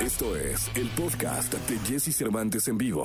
Esto 0.00 0.34
es 0.34 0.70
el 0.76 0.88
podcast 0.90 1.52
de 1.52 1.78
Jesse 1.80 2.16
Cervantes 2.16 2.66
en 2.68 2.78
vivo. 2.78 3.04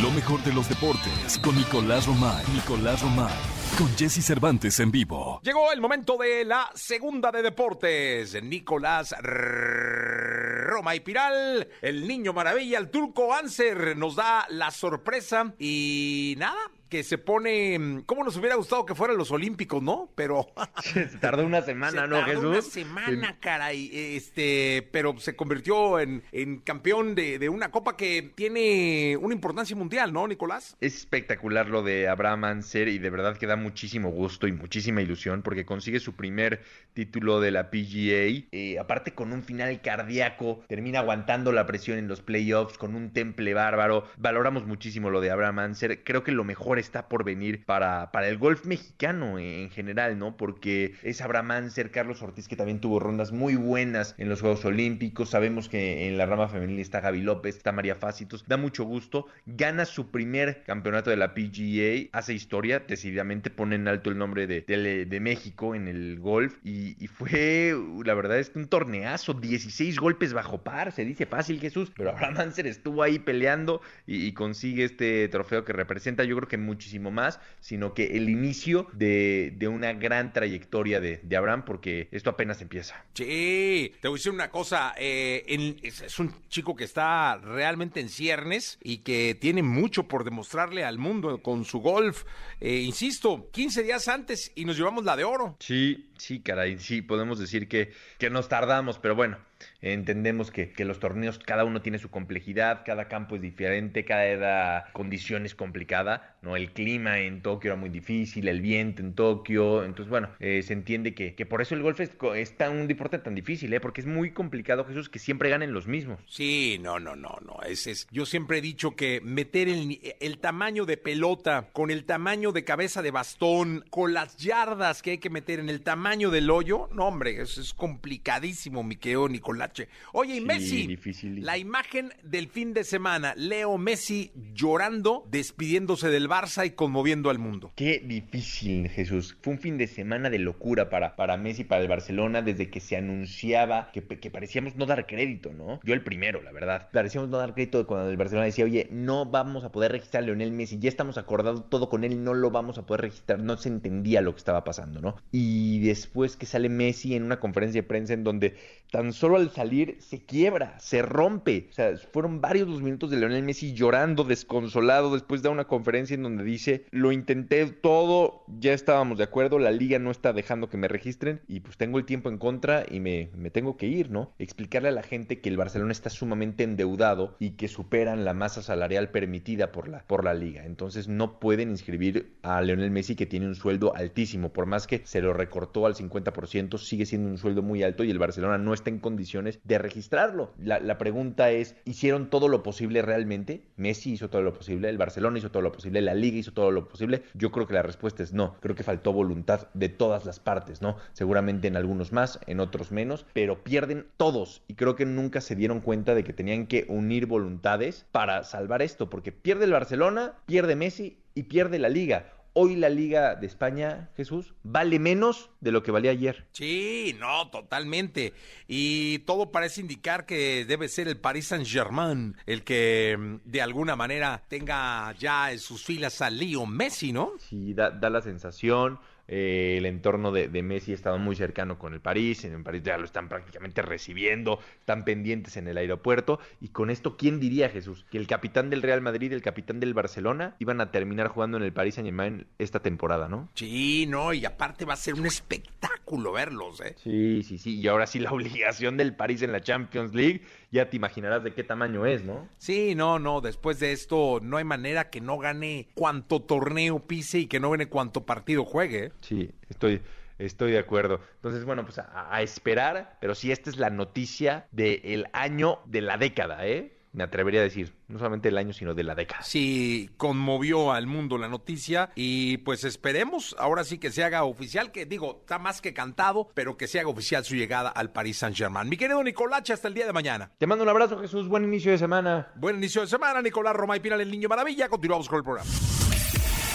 Lo 0.00 0.10
mejor 0.10 0.42
de 0.42 0.54
los 0.54 0.66
deportes 0.70 1.38
con 1.42 1.54
Nicolás 1.54 2.06
Romay. 2.06 2.42
Nicolás 2.54 3.02
Romay. 3.02 3.34
Con 3.76 3.94
Jesse 3.94 4.24
Cervantes 4.24 4.80
en 4.80 4.90
vivo. 4.90 5.38
Llegó 5.42 5.70
el 5.72 5.82
momento 5.82 6.16
de 6.16 6.46
la 6.46 6.70
segunda 6.74 7.30
de 7.30 7.42
deportes. 7.42 8.42
Nicolás 8.42 9.14
Roma 9.20 10.94
y 10.94 11.00
Piral, 11.00 11.68
el 11.82 12.08
niño 12.08 12.32
maravilla, 12.32 12.78
el 12.78 12.90
turco 12.90 13.34
Anser, 13.34 13.98
nos 13.98 14.16
da 14.16 14.46
la 14.48 14.70
sorpresa 14.70 15.52
y 15.58 16.36
nada, 16.38 16.70
que 16.88 17.02
se 17.02 17.18
pone, 17.18 18.02
¿cómo 18.06 18.24
nos 18.24 18.36
hubiera 18.36 18.54
gustado 18.54 18.86
que 18.86 18.94
fueran 18.94 19.16
los 19.16 19.30
Olímpicos, 19.30 19.82
no? 19.82 20.10
Pero 20.14 20.46
se 20.82 21.06
tardó 21.18 21.44
una 21.44 21.62
semana, 21.62 22.02
se 22.02 22.08
¿no, 22.08 22.18
tardó 22.18 22.26
Jesús? 22.26 22.44
Una 22.44 22.62
semana, 22.62 23.36
caray, 23.40 23.90
este, 23.92 24.88
pero 24.92 25.18
se 25.18 25.34
convirtió 25.34 25.98
en, 26.00 26.22
en 26.32 26.58
campeón 26.60 27.14
de, 27.14 27.38
de, 27.38 27.48
una 27.48 27.70
copa 27.70 27.96
que 27.96 28.32
tiene 28.34 29.16
una 29.20 29.34
importancia 29.34 29.74
mundial, 29.74 30.12
¿no, 30.12 30.28
Nicolás? 30.28 30.76
Es 30.80 30.96
espectacular 30.96 31.68
lo 31.68 31.82
de 31.82 32.08
Abraham 32.08 32.44
Anser 32.44 32.88
y 32.88 32.98
de 32.98 33.10
verdad 33.10 33.36
que 33.36 33.46
da 33.46 33.56
muchísimo 33.56 34.10
gusto 34.10 34.46
y 34.46 34.52
muchísima 34.52 35.02
ilusión 35.02 35.42
porque 35.42 35.64
consigue 35.64 36.00
su 36.00 36.14
primer 36.14 36.62
título 36.92 37.40
de 37.40 37.50
la 37.50 37.70
PGA, 37.70 38.46
eh, 38.52 38.78
aparte 38.78 39.12
con 39.12 39.32
un 39.32 39.42
final 39.42 39.80
cardíaco, 39.80 40.64
termina 40.68 41.00
aguantando 41.00 41.52
la 41.52 41.66
presión 41.66 41.98
en 41.98 42.08
los 42.08 42.22
playoffs 42.22 42.78
con 42.78 42.94
un 42.94 43.12
temple 43.12 43.54
bárbaro. 43.54 44.04
Valoramos 44.16 44.66
muchísimo 44.66 45.10
lo 45.10 45.20
de 45.20 45.30
Abraham 45.30 45.58
Anser, 45.58 46.04
creo 46.04 46.22
que 46.22 46.32
lo 46.32 46.44
mejor 46.44 46.75
está 46.78 47.08
por 47.08 47.24
venir 47.24 47.64
para, 47.64 48.10
para 48.12 48.28
el 48.28 48.38
golf 48.38 48.64
mexicano 48.64 49.38
en 49.38 49.70
general, 49.70 50.18
¿no? 50.18 50.36
Porque 50.36 50.94
es 51.02 51.20
Abraham 51.20 51.50
Anser, 51.52 51.90
Carlos 51.90 52.22
Ortiz, 52.22 52.48
que 52.48 52.56
también 52.56 52.80
tuvo 52.80 52.98
rondas 52.98 53.32
muy 53.32 53.56
buenas 53.56 54.14
en 54.18 54.28
los 54.28 54.40
Juegos 54.40 54.64
Olímpicos. 54.64 55.30
Sabemos 55.30 55.68
que 55.68 56.08
en 56.08 56.18
la 56.18 56.26
rama 56.26 56.48
femenil 56.48 56.78
está 56.80 57.00
Gaby 57.00 57.22
López, 57.22 57.56
está 57.56 57.72
María 57.72 57.94
Fácitos. 57.94 58.44
Da 58.46 58.56
mucho 58.56 58.84
gusto. 58.84 59.26
Gana 59.46 59.84
su 59.84 60.10
primer 60.10 60.62
campeonato 60.64 61.10
de 61.10 61.16
la 61.16 61.34
PGA, 61.34 62.08
hace 62.12 62.34
historia, 62.34 62.80
decididamente 62.80 63.50
pone 63.50 63.76
en 63.76 63.88
alto 63.88 64.10
el 64.10 64.18
nombre 64.18 64.46
de, 64.46 64.62
de, 64.62 65.20
México 65.20 65.74
en 65.74 65.88
el 65.88 66.18
golf. 66.18 66.56
Y, 66.64 67.02
y, 67.02 67.06
fue, 67.08 67.74
la 68.04 68.14
verdad, 68.14 68.38
es 68.38 68.52
un 68.54 68.66
torneazo, 68.66 69.34
16 69.34 69.98
golpes 69.98 70.32
bajo 70.32 70.62
par. 70.62 70.92
Se 70.92 71.04
dice 71.04 71.26
fácil, 71.26 71.60
Jesús, 71.60 71.92
pero 71.96 72.10
Abraham 72.10 72.38
Anser 72.38 72.66
estuvo 72.66 73.02
ahí 73.02 73.18
peleando 73.18 73.80
y, 74.06 74.26
y 74.26 74.32
consigue 74.32 74.84
este 74.84 75.28
trofeo 75.28 75.64
que 75.64 75.72
representa, 75.72 76.24
yo 76.24 76.36
creo 76.36 76.48
que 76.48 76.58
muchísimo 76.66 77.10
más, 77.10 77.40
sino 77.60 77.94
que 77.94 78.16
el 78.16 78.28
inicio 78.28 78.88
de, 78.92 79.54
de 79.56 79.68
una 79.68 79.92
gran 79.92 80.32
trayectoria 80.32 81.00
de, 81.00 81.20
de, 81.22 81.36
Abraham, 81.36 81.64
porque 81.64 82.08
esto 82.10 82.30
apenas 82.30 82.60
empieza. 82.60 83.04
Sí, 83.14 83.94
te 84.00 84.08
voy 84.08 84.16
a 84.16 84.18
decir 84.18 84.32
una 84.32 84.50
cosa, 84.50 84.94
eh, 84.98 85.44
en, 85.48 85.76
es, 85.82 86.02
es, 86.02 86.18
un 86.18 86.34
chico 86.48 86.76
que 86.76 86.84
está 86.84 87.36
realmente 87.36 88.00
en 88.00 88.08
ciernes 88.08 88.78
y 88.82 88.98
que 88.98 89.34
tiene 89.34 89.62
mucho 89.62 90.08
por 90.08 90.24
demostrarle 90.24 90.84
al 90.84 90.98
mundo 90.98 91.42
con 91.42 91.64
su 91.64 91.80
golf. 91.80 92.24
Eh, 92.60 92.80
insisto, 92.80 93.48
15 93.52 93.82
días 93.82 94.08
antes 94.08 94.52
y 94.54 94.64
nos 94.64 94.76
llevamos 94.76 95.04
la 95.04 95.16
de 95.16 95.24
oro. 95.24 95.56
Sí, 95.60 96.10
sí, 96.18 96.40
caray, 96.40 96.78
sí, 96.78 97.02
podemos 97.02 97.38
decir 97.38 97.68
que, 97.68 97.92
que 98.18 98.30
nos 98.30 98.48
tardamos, 98.48 98.98
pero 98.98 99.14
bueno. 99.14 99.38
Entendemos 99.80 100.50
que, 100.50 100.72
que, 100.72 100.84
los 100.84 100.98
torneos, 100.98 101.38
cada 101.38 101.64
uno 101.64 101.80
tiene 101.80 101.98
su 101.98 102.10
complejidad, 102.10 102.82
cada 102.84 103.08
campo 103.08 103.36
es 103.36 103.42
diferente, 103.42 104.04
cada 104.04 104.90
condición 104.92 105.46
es 105.46 105.54
complicada, 105.54 106.36
¿no? 106.42 106.56
El 106.56 106.72
clima 106.72 107.20
en 107.20 107.40
Tokio 107.40 107.72
era 107.72 107.80
muy 107.80 107.88
difícil, 107.88 108.48
el 108.48 108.60
viento 108.60 109.00
en 109.02 109.14
Tokio, 109.14 109.84
entonces, 109.84 110.10
bueno, 110.10 110.28
eh, 110.40 110.62
se 110.62 110.72
entiende 110.72 111.14
que, 111.14 111.34
que, 111.34 111.46
por 111.46 111.62
eso 111.62 111.74
el 111.74 111.82
golf 111.82 112.00
es, 112.00 112.10
es 112.34 112.56
tan, 112.56 112.76
un 112.76 112.86
deporte 112.86 113.18
tan 113.18 113.34
difícil, 113.34 113.72
¿eh? 113.72 113.80
Porque 113.80 114.00
es 114.00 114.06
muy 114.06 114.32
complicado, 114.32 114.84
Jesús, 114.84 115.08
que 115.08 115.18
siempre 115.18 115.50
ganen 115.50 115.72
los 115.72 115.86
mismos. 115.86 116.20
Sí, 116.26 116.78
no, 116.80 116.98
no, 116.98 117.16
no, 117.16 117.38
no, 117.44 117.60
es, 117.66 117.86
es 117.86 118.08
yo 118.10 118.26
siempre 118.26 118.58
he 118.58 118.62
dicho 118.62 118.96
que 118.96 119.20
meter 119.22 119.68
el, 119.68 120.00
el 120.20 120.38
tamaño 120.38 120.84
de 120.84 120.96
pelota 120.96 121.70
con 121.72 121.90
el 121.90 122.04
tamaño 122.04 122.52
de 122.52 122.64
cabeza 122.64 123.02
de 123.02 123.10
bastón, 123.10 123.84
con 123.90 124.12
las 124.12 124.36
yardas 124.36 125.02
que 125.02 125.12
hay 125.12 125.18
que 125.18 125.30
meter 125.30 125.60
en 125.60 125.68
el 125.68 125.82
tamaño 125.82 126.05
del 126.06 126.50
hoyo, 126.50 126.88
no, 126.92 127.08
hombre, 127.08 127.42
eso 127.42 127.60
es 127.60 127.74
complicadísimo, 127.74 128.84
mi 128.84 128.94
querido 128.94 129.28
Nicolache. 129.28 129.88
Oye, 130.12 130.34
y 130.34 130.38
sí, 130.38 130.44
Messi, 130.44 130.86
difícil. 130.86 131.44
la 131.44 131.58
imagen 131.58 132.12
del 132.22 132.46
fin 132.46 132.72
de 132.74 132.84
semana, 132.84 133.34
Leo 133.36 133.76
Messi 133.76 134.30
llorando, 134.54 135.26
despidiéndose 135.28 136.08
del 136.08 136.28
Barça 136.28 136.64
y 136.64 136.70
conmoviendo 136.70 137.28
al 137.28 137.40
mundo. 137.40 137.72
Qué 137.74 137.98
difícil, 137.98 138.88
Jesús. 138.88 139.36
Fue 139.42 139.54
un 139.54 139.58
fin 139.58 139.78
de 139.78 139.88
semana 139.88 140.30
de 140.30 140.38
locura 140.38 140.90
para, 140.90 141.16
para 141.16 141.36
Messi, 141.36 141.64
para 141.64 141.82
el 141.82 141.88
Barcelona, 141.88 142.40
desde 142.40 142.70
que 142.70 142.78
se 142.78 142.96
anunciaba 142.96 143.90
que, 143.92 144.04
que 144.04 144.30
parecíamos 144.30 144.76
no 144.76 144.86
dar 144.86 145.08
crédito, 145.08 145.52
¿no? 145.52 145.80
Yo 145.82 145.92
el 145.92 146.04
primero, 146.04 146.40
la 146.40 146.52
verdad. 146.52 146.88
Parecíamos 146.92 147.30
no 147.30 147.38
dar 147.38 147.52
crédito 147.52 147.84
cuando 147.84 148.08
el 148.08 148.16
Barcelona 148.16 148.46
decía, 148.46 148.64
oye, 148.64 148.86
no 148.92 149.26
vamos 149.26 149.64
a 149.64 149.72
poder 149.72 149.90
registrar 149.90 150.22
a 150.22 150.26
Lionel 150.26 150.52
Messi, 150.52 150.78
ya 150.78 150.88
estamos 150.88 151.18
acordados 151.18 151.68
todo 151.68 151.88
con 151.88 152.04
él, 152.04 152.22
no 152.22 152.32
lo 152.32 152.52
vamos 152.52 152.78
a 152.78 152.86
poder 152.86 153.00
registrar. 153.00 153.40
No 153.40 153.56
se 153.56 153.70
entendía 153.70 154.20
lo 154.20 154.32
que 154.32 154.38
estaba 154.38 154.62
pasando, 154.62 155.00
¿no? 155.00 155.16
Y 155.32 155.80
después 155.96 156.36
que 156.36 156.46
sale 156.46 156.68
Messi 156.68 157.14
en 157.14 157.22
una 157.22 157.40
conferencia 157.40 157.80
de 157.80 157.88
prensa 157.88 158.12
en 158.12 158.22
donde 158.22 158.54
tan 158.90 159.12
solo 159.12 159.36
al 159.36 159.50
salir 159.50 159.96
se 160.00 160.24
quiebra, 160.24 160.78
se 160.78 161.02
rompe. 161.02 161.66
O 161.70 161.72
sea, 161.72 161.96
fueron 162.12 162.40
varios 162.40 162.68
los 162.68 162.82
minutos 162.82 163.10
de 163.10 163.16
Lionel 163.16 163.42
Messi 163.42 163.74
llorando, 163.74 164.24
desconsolado, 164.24 165.12
después 165.12 165.42
de 165.42 165.48
una 165.48 165.66
conferencia 165.66 166.14
en 166.14 166.22
donde 166.22 166.44
dice, 166.44 166.84
lo 166.90 167.12
intenté 167.12 167.66
todo, 167.66 168.44
ya 168.58 168.72
estábamos 168.72 169.18
de 169.18 169.24
acuerdo, 169.24 169.58
la 169.58 169.70
liga 169.70 169.98
no 169.98 170.10
está 170.10 170.32
dejando 170.32 170.68
que 170.68 170.76
me 170.76 170.88
registren 170.88 171.40
y 171.48 171.60
pues 171.60 171.76
tengo 171.76 171.98
el 171.98 172.04
tiempo 172.04 172.28
en 172.28 172.38
contra 172.38 172.84
y 172.88 173.00
me, 173.00 173.30
tengo 173.50 173.76
que 173.76 173.86
ir, 173.86 174.10
¿no? 174.10 174.32
Explicarle 174.38 174.88
a 174.88 174.92
la 174.92 175.02
gente 175.02 175.40
que 175.40 175.48
el 175.48 175.56
Barcelona 175.56 175.92
está 175.92 176.10
sumamente 176.10 176.62
endeudado 176.62 177.36
y 177.38 177.52
que 177.52 177.68
superan 177.68 178.24
la 178.24 178.34
masa 178.34 178.62
salarial 178.62 179.10
permitida 179.10 179.72
por 179.72 179.88
la, 179.88 180.00
por 180.00 180.24
la 180.24 180.34
liga. 180.34 180.64
Entonces 180.64 181.08
no 181.08 181.40
pueden 181.40 181.70
inscribir 181.70 182.36
a 182.42 182.60
Lionel 182.60 182.90
Messi 182.90 183.16
que 183.16 183.26
tiene 183.26 183.46
un 183.46 183.54
sueldo 183.54 183.94
altísimo, 183.96 184.52
por 184.52 184.66
más 184.66 184.86
que 184.86 185.00
se 185.04 185.22
lo 185.22 185.32
recortó 185.32 185.85
al 185.86 185.94
50%, 185.94 186.78
sigue 186.78 187.06
siendo 187.06 187.28
un 187.28 187.38
sueldo 187.38 187.62
muy 187.62 187.82
alto 187.82 188.04
y 188.04 188.10
el 188.10 188.18
Barcelona 188.18 188.58
no 188.58 188.74
está 188.74 188.90
en 188.90 188.98
condiciones 188.98 189.60
de 189.64 189.78
registrarlo. 189.78 190.52
La, 190.58 190.80
la, 190.80 190.98
pregunta 190.98 191.50
es, 191.50 191.76
¿hicieron 191.84 192.30
todo 192.30 192.48
lo 192.48 192.62
posible 192.62 193.02
realmente? 193.02 193.62
Messi 193.76 194.12
hizo 194.12 194.30
todo 194.30 194.42
lo 194.42 194.52
posible, 194.52 194.88
el 194.88 194.98
Barcelona 194.98 195.38
hizo 195.38 195.50
todo 195.50 195.62
lo 195.62 195.72
posible, 195.72 196.00
la 196.00 196.14
liga 196.14 196.38
hizo 196.38 196.52
todo 196.52 196.70
lo 196.70 196.88
posible. 196.88 197.22
Yo 197.34 197.50
creo 197.50 197.66
que 197.66 197.74
la 197.74 197.82
respuesta 197.82 198.22
es 198.22 198.32
no. 198.32 198.56
Creo 198.60 198.74
que 198.74 198.82
faltó 198.82 199.12
voluntad 199.12 199.68
de 199.74 199.88
todas 199.88 200.24
las 200.24 200.40
partes, 200.40 200.82
¿no? 200.82 200.96
Seguramente 201.12 201.68
en 201.68 201.76
algunos 201.76 202.12
más, 202.12 202.40
en 202.46 202.60
otros 202.60 202.92
menos, 202.92 203.26
pero 203.32 203.62
pierden 203.62 204.06
todos 204.16 204.62
y 204.68 204.74
creo 204.74 204.96
que 204.96 205.06
nunca 205.06 205.40
se 205.40 205.56
dieron 205.56 205.80
cuenta 205.80 206.14
de 206.14 206.24
que 206.24 206.32
tenían 206.32 206.66
que 206.66 206.86
unir 206.88 207.26
voluntades 207.26 208.06
para 208.12 208.44
salvar 208.44 208.82
esto, 208.82 209.08
porque 209.10 209.32
pierde 209.32 209.64
el 209.64 209.72
Barcelona, 209.72 210.34
pierde 210.46 210.76
Messi 210.76 211.18
y 211.34 211.44
pierde 211.44 211.78
la 211.78 211.88
liga 211.88 212.35
hoy 212.58 212.74
la 212.74 212.88
Liga 212.88 213.34
de 213.34 213.46
España, 213.46 214.08
Jesús, 214.16 214.54
vale 214.62 214.98
menos 214.98 215.50
de 215.60 215.72
lo 215.72 215.82
que 215.82 215.90
valía 215.90 216.10
ayer. 216.10 216.46
Sí, 216.52 217.14
no, 217.20 217.50
totalmente. 217.50 218.32
Y 218.66 219.18
todo 219.20 219.52
parece 219.52 219.82
indicar 219.82 220.24
que 220.24 220.64
debe 220.64 220.88
ser 220.88 221.06
el 221.06 221.18
Paris 221.18 221.48
Saint-Germain 221.48 222.34
el 222.46 222.64
que 222.64 223.38
de 223.44 223.60
alguna 223.60 223.94
manera 223.94 224.42
tenga 224.48 225.12
ya 225.18 225.52
en 225.52 225.58
sus 225.58 225.84
filas 225.84 226.22
a 226.22 226.30
Leo 226.30 226.64
Messi, 226.64 227.12
¿no? 227.12 227.32
Sí, 227.38 227.74
da, 227.74 227.90
da 227.90 228.08
la 228.08 228.22
sensación. 228.22 228.98
Eh, 229.28 229.76
el 229.78 229.86
entorno 229.86 230.30
de, 230.32 230.48
de, 230.48 230.62
Messi 230.62 230.92
ha 230.92 230.94
estado 230.94 231.18
muy 231.18 231.34
cercano 231.34 231.78
con 231.78 231.94
el 231.94 232.00
París, 232.00 232.44
en 232.44 232.54
el 232.54 232.62
París 232.62 232.82
ya 232.84 232.96
lo 232.96 233.04
están 233.04 233.28
prácticamente 233.28 233.82
recibiendo, 233.82 234.60
están 234.78 235.04
pendientes 235.04 235.56
en 235.56 235.66
el 235.68 235.78
aeropuerto 235.78 236.38
y 236.60 236.68
con 236.68 236.90
esto, 236.90 237.16
¿quién 237.16 237.40
diría 237.40 237.68
Jesús? 237.68 238.06
Que 238.10 238.18
el 238.18 238.26
capitán 238.26 238.70
del 238.70 238.82
Real 238.82 239.00
Madrid, 239.00 239.32
el 239.32 239.42
capitán 239.42 239.80
del 239.80 239.94
Barcelona, 239.94 240.54
iban 240.58 240.80
a 240.80 240.90
terminar 240.90 241.28
jugando 241.28 241.56
en 241.56 241.64
el 241.64 241.72
Paris 241.72 241.96
Saint 241.96 242.06
Germain 242.06 242.46
esta 242.58 242.80
temporada, 242.80 243.28
¿no? 243.28 243.48
Sí, 243.54 244.06
no, 244.06 244.32
y 244.32 244.44
aparte 244.44 244.84
va 244.84 244.94
a 244.94 244.96
ser 244.96 245.14
un 245.14 245.26
espectáculo 245.26 245.95
verlos, 246.32 246.80
¿eh? 246.80 246.94
Sí, 247.02 247.42
sí, 247.42 247.58
sí, 247.58 247.80
y 247.80 247.88
ahora 247.88 248.06
sí 248.06 248.18
la 248.18 248.30
obligación 248.32 248.96
del 248.96 249.14
París 249.14 249.42
en 249.42 249.52
la 249.52 249.60
Champions 249.60 250.14
League, 250.14 250.42
ya 250.70 250.88
te 250.88 250.96
imaginarás 250.96 251.44
de 251.44 251.52
qué 251.52 251.64
tamaño 251.64 252.06
es, 252.06 252.24
¿no? 252.24 252.48
Sí, 252.58 252.94
no, 252.94 253.18
no, 253.18 253.40
después 253.40 253.80
de 253.80 253.92
esto 253.92 254.40
no 254.42 254.56
hay 254.56 254.64
manera 254.64 255.10
que 255.10 255.20
no 255.20 255.38
gane 255.38 255.88
cuanto 255.94 256.42
torneo 256.42 257.00
pise 257.06 257.40
y 257.40 257.46
que 257.46 257.60
no 257.60 257.70
gane 257.70 257.88
cuanto 257.88 258.24
partido 258.24 258.64
juegue. 258.64 259.12
Sí, 259.20 259.50
estoy, 259.68 260.00
estoy 260.38 260.72
de 260.72 260.78
acuerdo. 260.78 261.20
Entonces, 261.36 261.64
bueno, 261.64 261.84
pues 261.84 261.98
a, 261.98 262.34
a 262.34 262.42
esperar, 262.42 263.18
pero 263.20 263.34
sí, 263.34 263.50
esta 263.52 263.70
es 263.70 263.76
la 263.76 263.90
noticia 263.90 264.68
del 264.70 265.26
año 265.32 265.80
de 265.86 266.00
la 266.00 266.16
década, 266.16 266.66
¿eh? 266.66 266.95
Me 267.16 267.24
atrevería 267.24 267.60
a 267.60 267.62
decir, 267.62 267.94
no 268.08 268.18
solamente 268.18 268.48
del 268.48 268.58
año, 268.58 268.74
sino 268.74 268.92
de 268.92 269.02
la 269.02 269.14
década. 269.14 269.42
Sí, 269.42 270.10
conmovió 270.18 270.92
al 270.92 271.06
mundo 271.06 271.38
la 271.38 271.48
noticia 271.48 272.10
y 272.14 272.58
pues 272.58 272.84
esperemos 272.84 273.56
ahora 273.58 273.84
sí 273.84 273.96
que 273.96 274.10
se 274.10 274.22
haga 274.22 274.44
oficial, 274.44 274.92
que 274.92 275.06
digo, 275.06 275.38
está 275.40 275.58
más 275.58 275.80
que 275.80 275.94
cantado, 275.94 276.50
pero 276.52 276.76
que 276.76 276.86
se 276.86 277.00
haga 277.00 277.08
oficial 277.08 277.42
su 277.42 277.54
llegada 277.54 277.88
al 277.88 278.12
Paris 278.12 278.36
Saint-Germain. 278.36 278.86
Mi 278.86 278.98
querido 278.98 279.24
Nicolache, 279.24 279.72
hasta 279.72 279.88
el 279.88 279.94
día 279.94 280.04
de 280.04 280.12
mañana. 280.12 280.52
Te 280.58 280.66
mando 280.66 280.84
un 280.84 280.90
abrazo, 280.90 281.18
Jesús. 281.18 281.48
Buen 281.48 281.64
inicio 281.64 281.90
de 281.90 281.96
semana. 281.96 282.52
Buen 282.54 282.76
inicio 282.76 283.00
de 283.00 283.06
semana, 283.06 283.40
Nicolás 283.40 283.74
Roma 283.74 283.96
y 283.96 284.00
Pinal, 284.00 284.20
el 284.20 284.30
Niño 284.30 284.50
Maravilla. 284.50 284.90
Continuamos 284.90 285.26
con 285.26 285.38
el 285.38 285.44
programa. 285.44 285.70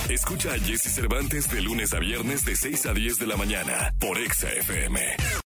Escucha 0.10 0.54
a 0.54 0.58
Jesse 0.58 0.92
Cervantes 0.92 1.52
de 1.52 1.62
lunes 1.62 1.94
a 1.94 2.00
viernes 2.00 2.44
de 2.46 2.56
6 2.56 2.88
a 2.88 2.94
10 2.94 3.20
de 3.20 3.28
la 3.28 3.38
mañana 3.38 3.94
por 4.00 4.18
Exa 4.18 4.50
FM. 4.50 5.41